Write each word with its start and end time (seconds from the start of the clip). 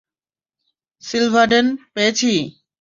Silvadene, 1.03 1.65
পেয়েছি! 1.93 2.31